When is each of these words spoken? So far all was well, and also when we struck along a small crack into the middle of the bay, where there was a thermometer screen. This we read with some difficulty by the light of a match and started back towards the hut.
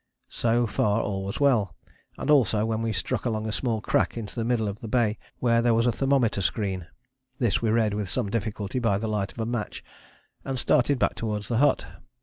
So 0.31 0.65
far 0.65 0.99
all 1.03 1.23
was 1.25 1.39
well, 1.39 1.75
and 2.17 2.31
also 2.31 2.65
when 2.65 2.81
we 2.81 2.91
struck 2.91 3.23
along 3.23 3.45
a 3.45 3.51
small 3.51 3.81
crack 3.81 4.17
into 4.17 4.33
the 4.33 4.43
middle 4.43 4.67
of 4.67 4.79
the 4.79 4.87
bay, 4.87 5.19
where 5.37 5.61
there 5.61 5.75
was 5.75 5.85
a 5.85 5.91
thermometer 5.91 6.41
screen. 6.41 6.87
This 7.37 7.61
we 7.61 7.69
read 7.69 7.93
with 7.93 8.09
some 8.09 8.27
difficulty 8.27 8.79
by 8.79 8.97
the 8.97 9.07
light 9.07 9.31
of 9.31 9.37
a 9.37 9.45
match 9.45 9.83
and 10.43 10.57
started 10.57 10.97
back 10.97 11.13
towards 11.13 11.49
the 11.49 11.57
hut. 11.57 11.85